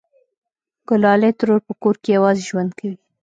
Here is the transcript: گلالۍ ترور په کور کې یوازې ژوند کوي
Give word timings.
گلالۍ 0.87 1.31
ترور 1.39 1.59
په 1.67 1.73
کور 1.81 1.95
کې 2.03 2.09
یوازې 2.17 2.43
ژوند 2.49 2.71
کوي 2.79 2.97